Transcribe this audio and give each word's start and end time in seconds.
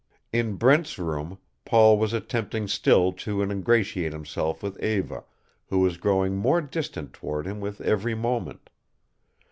In 0.33 0.55
Brent's 0.55 0.97
room, 0.97 1.37
Paul 1.63 1.95
was 1.99 2.11
attempting 2.11 2.67
still 2.67 3.13
to 3.21 3.43
ingratiate 3.43 4.13
himself 4.13 4.63
with 4.63 4.81
Eva, 4.81 5.23
who 5.67 5.77
was 5.77 5.97
growing 5.97 6.35
more 6.37 6.59
distant 6.59 7.13
toward 7.13 7.45
him 7.45 7.59
with 7.61 7.79
every 7.81 8.15
moment. 8.15 8.71